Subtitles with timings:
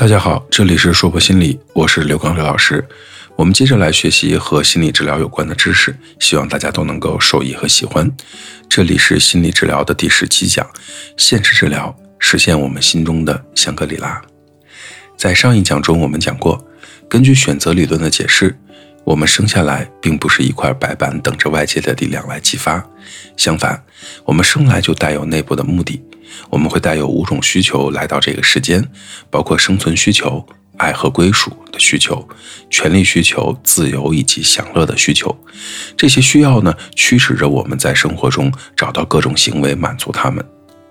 [0.00, 2.82] 大家好，这里是说博心理，我是刘刚刘老师。
[3.36, 8.10] 我们接着来学习和心理治疗有关的知识，希望大家都能够受益和喜欢。
[8.66, 10.66] 这里是心理治疗的第十七讲，
[11.18, 14.18] 现实治疗实现我们心中的香格里拉。
[15.18, 16.66] 在上一讲中，我们讲过，
[17.06, 18.58] 根据选择理论的解释，
[19.04, 22.82] 我们生下来并不是一块白板，等着外界的力量来激发。
[23.36, 23.84] 相反，
[24.24, 26.02] 我们生来就带有内部的目的。
[26.48, 28.86] 我们会带有五种需求来到这个世间，
[29.30, 32.28] 包括生存需求、爱和归属的需求、
[32.70, 35.36] 权利需求、自由以及享乐的需求。
[35.96, 40.44] 这些需要呢，驱使着我们在生活中找到各种行为满足他们。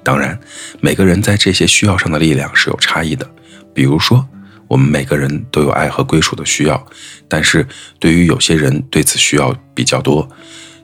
[0.03, 0.39] 当然，
[0.79, 3.29] 每个人在这些需要上的力量是有差异的。
[3.73, 4.25] 比如说，
[4.67, 6.85] 我们每个人都有爱和归属的需要，
[7.27, 7.67] 但是
[7.99, 10.27] 对于有些人对此需要比较多。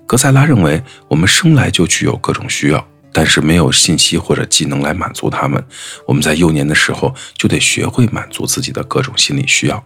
[0.06, 2.88] 格塞拉认为，我们生来就具有各种需要。
[3.18, 5.66] 但是没有信息或者技能来满足他们，
[6.06, 9.82] 我们在幼年的时候就得学会满足自己的各种心理需要。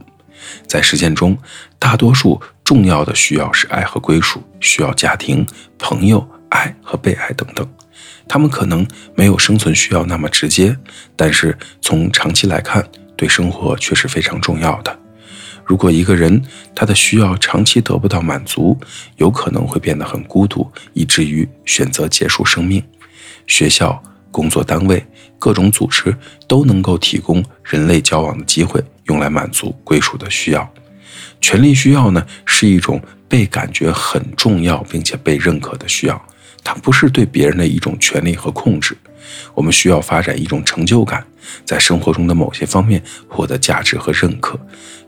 [0.65, 1.37] 在实践中，
[1.77, 5.45] 大多数重要的需要是爱和归属，需要家庭、
[5.77, 7.69] 朋友、爱和被爱等等。
[8.27, 10.75] 他们可能没有生存需要那么直接，
[11.15, 12.83] 但是从长期来看，
[13.15, 14.99] 对生活却是非常重要的。
[15.63, 16.41] 如果一个人
[16.73, 18.75] 他的需要长期得不到满足，
[19.17, 22.83] 有可能会变得很孤独，以至于选择结束生命。
[23.49, 25.03] 学校、工作单位、
[25.39, 26.15] 各种组织
[26.47, 30.71] 都能够提供人类交往的机会，用来满足归属的需要。
[31.41, 36.21] 权利需要呢，是一种被感觉很重要并且被认可的需要，
[36.63, 38.95] 它不是对别人的一种权利和控制。
[39.55, 41.25] 我们需要发展一种成就感，
[41.65, 44.59] 在生活中的某些方面获得价值和认可。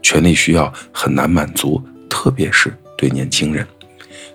[0.02, 3.66] 权利需要很难满足，特别是对年轻人。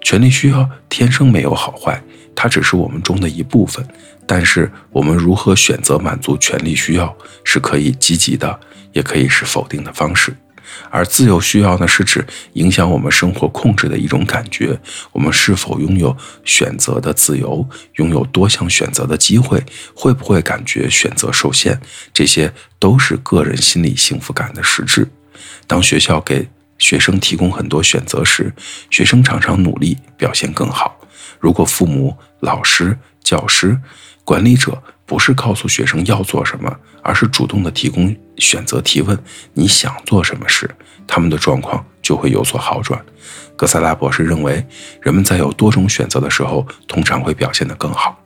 [0.00, 2.00] 权利需要天生没有好坏。
[2.36, 3.84] 它只是我们中的一部分，
[4.26, 8.60] 但是我们如何选择满足权利需要，是可以积极的，
[8.92, 10.36] 也可以是否定的方式。
[10.90, 14.78] 而自由需要呢，是指影响我们生活控制的一种感觉。
[15.12, 21.80] 我们是否拥有选择的自由，拥有多项选择的机会，会不会感觉选择受限？
[22.12, 25.08] 这些都是个人心理幸福感的实质。
[25.66, 28.52] 当学校给学生提供很多选择时，
[28.90, 30.95] 学生常常努力表现更好。
[31.38, 33.78] 如果父母、老师、教师、
[34.24, 39.18] 管理者不是告诉学生要做什么，而是主动的提供选择提问，
[39.54, 40.68] 你想做什么时，
[41.06, 43.04] 他们的状况就会有所好转。
[43.56, 44.66] 格萨拉博士认为，
[45.00, 48.20] 人们在有多种选择的时候，通常会表现得更好。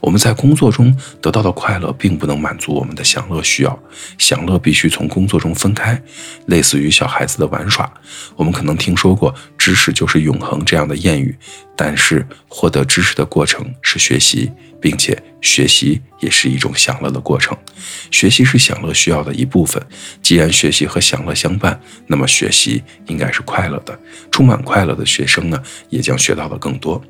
[0.00, 3.78] 我们在工作中得到的快乐并不能满足我们的享乐需要，
[4.16, 6.02] 享乐必须从工作中分开，
[6.46, 7.92] 类似于小孩子的玩耍。
[8.36, 9.34] 我们可能听说过
[9.66, 11.36] “知识就是永恒”这样的谚语，
[11.74, 14.48] 但是获得知识的过程是学习，
[14.80, 17.58] 并且学习也是一种享乐的过程。
[18.12, 19.84] 学习是享乐需要的一部分。
[20.22, 23.98] 既然学习和享乐相伴，那么学习应该是快乐的。
[24.30, 27.02] 充满快乐的学生呢，也将学到的更多。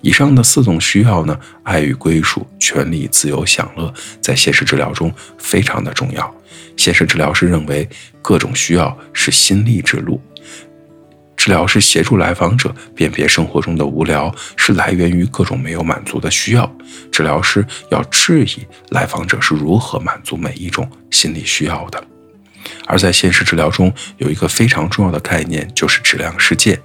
[0.00, 6.34] 以上的四种需要呢，爱与归属、权利、自由、享乐，在现实治疗中非常的重要。
[6.76, 7.88] 现实治疗师认为，
[8.20, 10.20] 各种需要是心力之路。
[11.40, 16.70] 治疗师协助来访者辨别生活中的无聊是来源于各种没有满足的需要。
[17.10, 22.04] 治疗师要质疑来访者是如何满足每一种心理需要的。
[22.86, 26.78] 而在现实治疗中，有一个非常重要的概念，就是质量世界。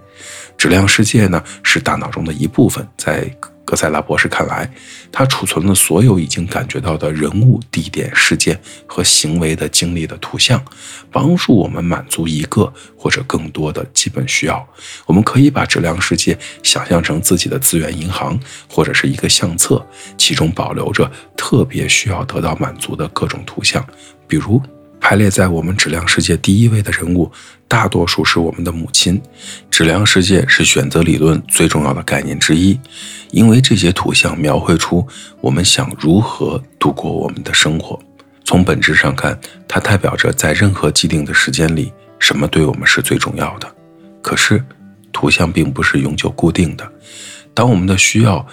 [0.57, 2.87] 质量世界呢，是大脑中的一部分。
[2.95, 3.29] 在
[3.65, 4.71] 格塞拉博士看来，
[5.11, 10.63] 他储存了所有已经感觉到的人物、地点、事件和行为的经历的图像，
[11.11, 14.65] 帮助我们满足一个或者更多的基本需要。
[15.07, 18.39] 我们可以把质量世界想象成自己的资源银行，
[18.69, 19.83] 或者是一个相册，
[20.15, 23.83] 其中保留着特别需要得到满足的各种图像，
[24.27, 24.61] 比如。
[25.07, 27.31] 排列在我们质量世界第一位的人物，
[27.67, 29.21] 大多数是我们的母亲。
[29.69, 32.75] 质量世界是选择理论最重要的概念之一，
[33.29, 35.07] 因为这些图像描绘出
[35.41, 37.99] 我们想如何度过我们的生活。
[38.45, 43.75] 从本质上看，它代表着在任何既定的时间里，什么对我们是最重要的。
[44.23, 44.65] 可是，
[45.13, 46.91] 图像并不是永久固定的。
[47.53, 48.43] 当我们的需要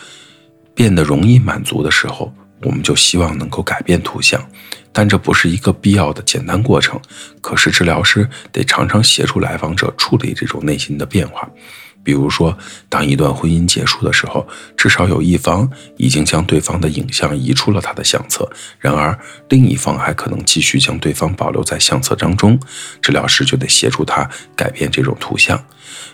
[0.75, 2.31] 变得容易满足的时候，
[2.63, 4.45] 我们就希望能够改变图像。
[4.93, 7.01] 但这不是一个必要的简单过程。
[7.41, 11.49] 可是治疗师得常常协助来访者处理这种内心的变化。
[12.05, 18.51] 比如说，当一段婚姻结束的时候，至少有一方已经将对方的影像移出了他的相册，
[18.81, 19.17] 然而
[19.49, 22.59] 另一方还可能继续将对方保留在相册当中。
[23.01, 25.65] 治疗师就得协助他改变这种图像。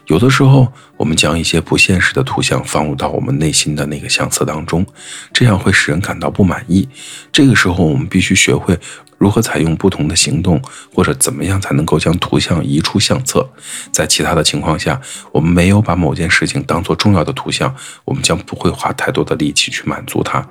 [0.06, 4.86] 有的时候，我们将一些不现实的图像放入到我们内心的那个相册当中，
[5.32, 6.88] 这样会使人感到不满意。
[7.30, 8.78] 这个时候，我们必须学会
[9.18, 10.60] 如何采用不同的行动，
[10.94, 13.48] 或者怎么样才能够将图像移出相册。
[13.92, 15.00] 在其他的情况下，
[15.32, 20.46] 我们没有把某件事情当做重要的图像，我们将不会花太多的力气去满足它。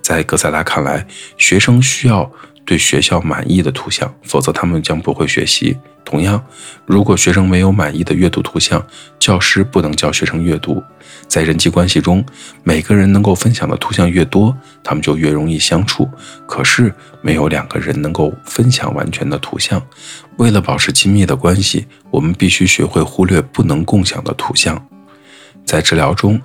[0.00, 1.06] 在哥塞拉看来，
[1.36, 2.30] 学生需要。
[2.64, 5.76] 对学校满意的图像，否则他们将不会学习。
[6.12, 6.44] 同样，
[6.84, 8.84] 如果学生没有满意的阅读图像，
[9.18, 10.82] 教师不能教学生阅读。
[11.26, 12.22] 在人际关系中，
[12.62, 14.54] 每个人能够分享的图像越多，
[14.84, 16.06] 他们就越容易相处。
[16.46, 16.92] 可是，
[17.22, 19.82] 没有两个人能够分享完全的图像。
[20.36, 24.86] 为了保持亲密的关系，我们必须学会忽略不能共享的图像。
[25.64, 26.38] 在治疗中。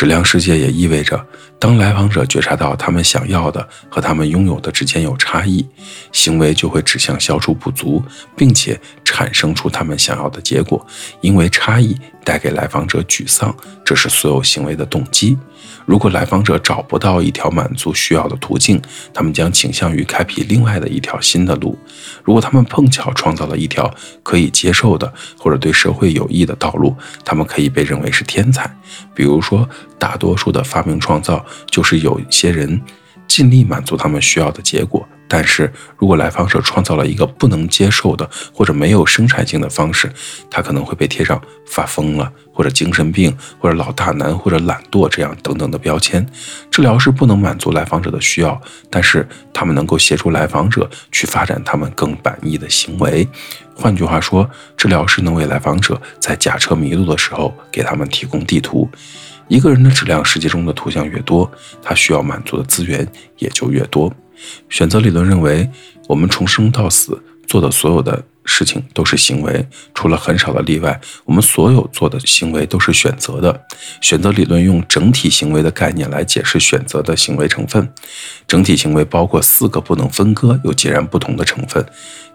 [0.00, 1.26] 质量世界也意味着，
[1.58, 5.62] 当来访者觉察到他们想要的和他们拥有的之间有差异，
[6.10, 8.02] 行为就会指向消除不足，
[8.34, 10.86] 并且产生出他们想要的结果。
[11.20, 11.94] 因为差异
[12.24, 15.36] 带给来访者沮丧，这是所有行为的动机。
[15.86, 18.80] 如果来访者找不到一条满足需要的途径，
[19.12, 21.76] 他们将倾向于开辟另外的一条新的路。
[22.22, 26.94] 如果他们碰巧创造了一条可以接受的或者对社会有益的道路，
[27.24, 28.70] 他们可以被认为是天才。
[29.14, 29.68] 比如说，
[29.98, 32.80] 大多数的发明创造就是有些人
[33.30, 35.08] 尽力满足他们需要的结果。
[35.32, 40.12] 但是如果来访者创造了一个不能接受的或者没有生产性的方式，
[40.50, 46.26] 他可能会被贴上发疯了或者精神病或者老大难或者懒惰这样等等的标签。
[46.68, 48.60] 治疗师不能满足来访者的需要，
[48.90, 53.28] 但是他们能够协助来访者去发展他们更满意的行为。
[53.76, 58.90] 换句话说，治疗师能为来访者在驾车迷路的时候给他们提供地图。
[59.50, 61.50] 一个人的质量世界中的图像越多，
[61.82, 63.06] 他需要满足的资源
[63.38, 64.10] 也就越多。
[64.68, 65.68] 选择理论认为，
[66.06, 73.66] 我们从生到死做的所有的事情都是行为，除了很少的例外，我们所有做的行为都是选择的。
[74.00, 77.92] 选择理论用整体行为的概念来解释选择的行为成分。
[78.46, 81.84] 整体行为包括四个不能分割又截然不同的成分：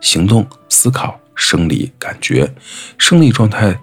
[0.02, 2.54] 行动、思考、生理、感觉。
[2.98, 3.80] 生理状态。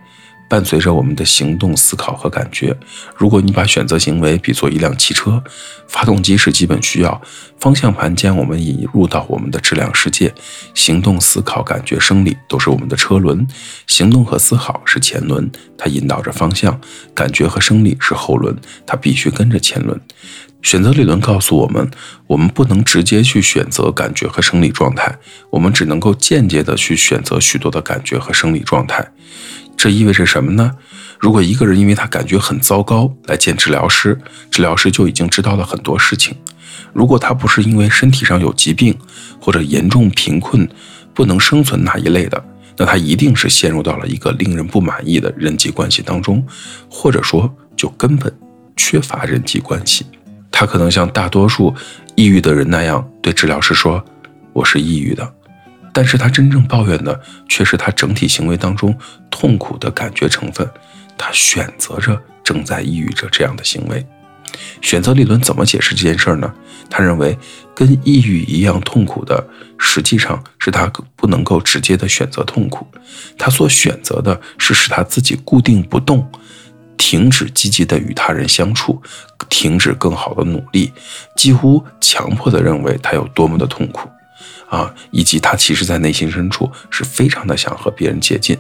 [0.53, 2.77] 伴随着我们的行动、思考和感觉。
[3.17, 5.43] 如果你把选择行为比作一辆汽车，
[5.89, 7.23] 发动机是基本需要，
[7.59, 10.31] 方向盘将我们引入到我们的质量世界。
[10.75, 13.47] 行动、思考、感觉、生理都是我们的车轮。
[13.87, 16.71] 行动和思考是前轮，它引导着方向；
[17.15, 18.55] 感觉和生理是后轮，
[18.87, 19.99] 它必须跟着前轮。
[20.61, 21.91] 选择理论告诉我们，
[22.27, 25.17] 我们不能直接去选择感觉和生理状态，
[25.49, 29.11] 我们只能够间接的去选择许多的感觉和生理状态。
[29.83, 30.71] 这意味着什么呢？
[31.19, 34.17] 如果一个人因为他感觉很糟糕来见治疗师，
[34.49, 36.37] 治疗师就已经知道了很多事情。
[36.93, 38.97] 如果他不是因为身体上有疾病
[39.41, 40.69] 或者严重贫困
[41.13, 42.45] 不能生存那一类的，
[42.77, 46.47] 那他一定是陷入到了一个令人不满意的人际关系当中，
[46.89, 48.33] 或者说就根本
[48.77, 50.07] 缺乏人际关系。
[50.53, 51.75] 他可能像大多数
[52.15, 54.05] 抑郁的人那样对治疗师说
[54.55, 55.29] ：“我是抑郁的。”
[55.93, 58.97] 但是他真正抱怨的却是他整体行为当中
[59.31, 60.69] 痛苦的感觉成分，
[61.19, 64.05] 他选择着正在抑郁着这样的行为。
[64.81, 66.53] 选择理论怎么解释这件事呢？
[66.91, 67.39] 他认为
[67.75, 69.43] 跟抑郁一样痛苦的，
[69.79, 72.87] 实际上是他不能够直接的选择痛苦，
[73.39, 76.31] 他所选择的是使他自己固定不动，
[76.99, 79.01] 停止积极的与他人相处，
[79.49, 80.93] 停止更好的努力，
[81.35, 84.11] 几乎强迫的认为他有多么的痛苦。
[84.69, 88.57] 啊，以及他其实，在内心深处是非常的想和别人接近。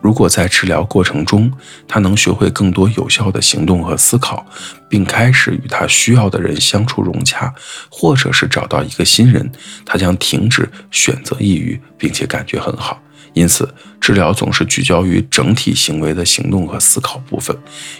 [0.00, 1.50] 如果在治疗过程中，
[1.88, 4.46] 他能学会更多有效的行动和思考，
[4.88, 7.52] 并开始与他需要的人相处融洽，
[7.88, 9.50] 或者是找到一个新人，
[9.84, 13.00] 他将停止选择抑郁，并且感觉很好。
[13.36, 13.68] 因此，
[14.00, 17.54] 治疗总是聚焦于整体行为的行动和思考部分，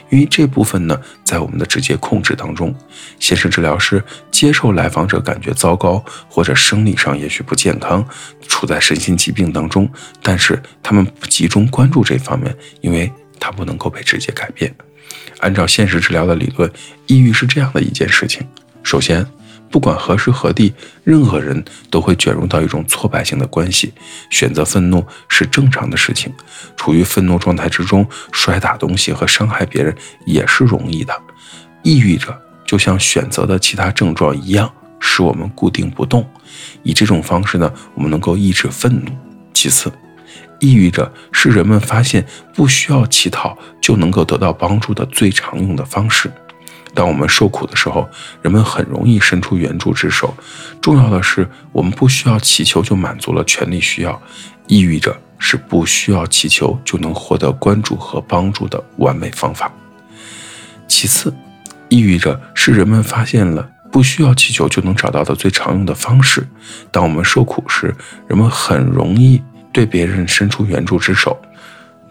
[0.09, 2.75] 因为这部分呢，在我们的直接控制当中。
[3.21, 8.03] 先是治疗师接受来访者感觉糟糕，或者生理上也许不健康，
[8.49, 9.87] 处在身心疾病当中，
[10.23, 14.75] 但是他们不集中关注这方面，因为它不能够被直接改变。
[15.41, 16.73] 按照现实治疗的理论，
[17.09, 18.43] 抑郁是这样的一件事情：
[18.83, 19.27] 首先，
[19.71, 20.73] 不管何时何地，
[21.05, 23.93] 任何人都会卷入到一种挫败性的关系。
[24.31, 26.33] 选择愤怒是正常的事情，
[26.77, 29.95] 处于愤怒状态之中，摔打东西和伤害别人
[30.25, 31.15] 也是容易的。
[31.83, 36.29] 抑郁者就像选择的其他症状一样，使我们固定不动。
[36.83, 39.13] 以这种方式呢，我们能够抑制愤怒。
[39.53, 39.93] 其次，
[40.61, 46.33] 抑郁者是人们发现不需要乞讨就能够得到帮助的最常用的方式。
[46.97, 48.09] 当我们受苦的时候，
[48.41, 50.35] 人们很容易伸出援助之手。
[50.81, 54.21] 重要的是，我们不需要祈求就满足了权力需要。
[54.67, 59.71] 抑郁者是不需要祈求就能获得关注和帮助的完美方法。
[60.89, 61.33] 其次，
[61.91, 66.49] 抑郁者是人们发现了不需要祈求就能找到的最常用的方式。
[66.91, 67.95] 当我们受苦时，
[68.27, 71.39] 人们很容易对别人伸出援助之手。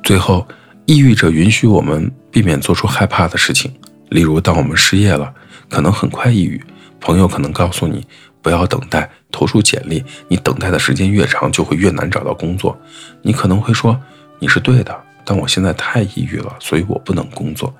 [0.03, 0.47] 最后，
[0.85, 3.73] 抑郁者允许我们避免做出害怕的事情，
[4.15, 5.33] 例如，当我们失业了，
[5.69, 6.63] 可能很快抑郁，
[7.01, 8.07] 朋友可能告诉你
[8.41, 12.79] 不要等待，投出简历，你等待的时间越长，就会越难找到工作。
[13.21, 13.99] 你可能会说
[14.39, 17.75] 你是对的，但我现在太抑郁了，所以我不能工作。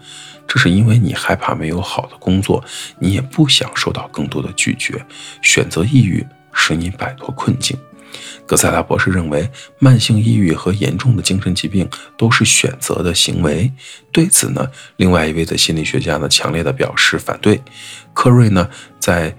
[0.46, 2.62] 这是因为你害怕没有好的工作，
[3.00, 5.06] 你也不想受到更多的拒绝，
[5.42, 7.78] 选择抑郁使你摆脱困境。
[8.46, 13.72] 格塞拉博士认为，慢性抑郁和严重的精神疾病都是选择的行为。
[14.12, 17.62] 对此呢，另外一位的心理学家呢，强烈的表示反对。
[18.14, 18.70] 科瑞呢，
[19.00, 19.36] 在，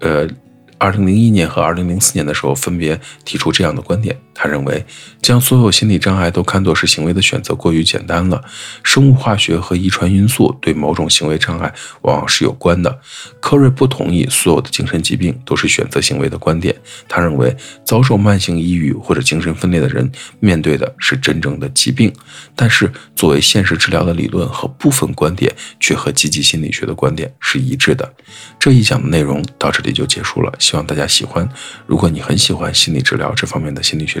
[0.00, 0.28] 呃。
[0.76, 4.18] 二零零一年和二零零四年的时候，分别提出这样的观点。
[4.34, 4.84] 他认为，
[5.22, 8.42] 将所有心理障碍都看作是行为的选择过于简单了。
[8.82, 11.72] 生物化学和遗传因素对某种行为障碍
[12.02, 13.00] 往往是有关的。
[13.40, 16.74] 科瑞不同意所有的精神疾病都是选择行为的观点。
[17.08, 20.10] 他认为，遭受慢性抑郁或者精神分裂的人
[20.40, 22.12] 面对的是真正的疾病。
[22.56, 28.12] 但是，作为现实治疗的理论和部分观点，却和积极心理学的观点是一致的。
[28.58, 30.52] 这一讲的内容到这里就结束了。
[30.58, 31.48] 希望大家喜欢。
[31.86, 34.20] 如果你很喜欢心理治疗这方面的心理学